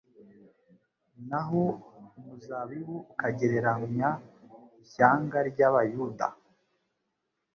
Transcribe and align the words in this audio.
naho 1.29 1.63
umuzabibu 2.17 2.95
ukagereranya 3.11 4.09
ishyangary' 4.83 5.65
abayuda; 5.69 6.27